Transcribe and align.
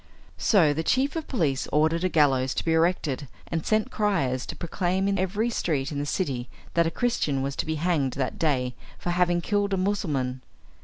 So 0.39 0.73
the 0.73 0.81
chief 0.81 1.15
of 1.15 1.27
police 1.27 1.67
ordered 1.71 2.03
a 2.03 2.09
gallows 2.09 2.55
to 2.55 2.65
be 2.65 2.73
erected, 2.73 3.27
and 3.49 3.63
sent 3.63 3.91
criers 3.91 4.47
to 4.47 4.55
proclaim 4.55 5.07
in 5.07 5.19
every 5.19 5.51
street 5.51 5.91
in 5.91 5.99
the 5.99 6.07
city 6.07 6.49
that 6.73 6.87
a 6.87 6.89
Christian 6.89 7.43
was 7.43 7.55
to 7.57 7.67
be 7.67 7.75
hanged 7.75 8.13
that 8.13 8.39
day 8.39 8.73
for 8.97 9.11
having 9.11 9.41
killed 9.41 9.75
a 9.75 9.77
Mussulman. 9.77 10.41